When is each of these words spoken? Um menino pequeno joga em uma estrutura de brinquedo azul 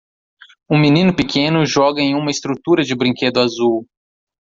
Um 0.67 0.79
menino 0.79 1.15
pequeno 1.15 1.63
joga 1.63 2.01
em 2.01 2.15
uma 2.15 2.31
estrutura 2.31 2.81
de 2.83 2.95
brinquedo 2.95 3.39
azul 3.39 3.87